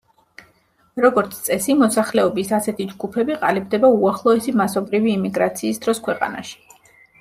როგორც 1.05 1.35
წესი, 1.49 1.75
მოსახლეობის 1.83 2.51
ასეთი 2.61 2.89
ჯგუფები 2.95 3.39
ყალიბდება 3.45 3.95
უახლოესი 4.01 4.59
მასობრივი 4.65 5.17
იმიგრაციის 5.21 5.85
დროს 5.87 6.07
ქვეყანაში. 6.09 6.63